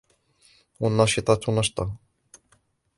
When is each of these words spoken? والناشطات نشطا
والناشطات 0.79 1.49
نشطا 1.49 1.95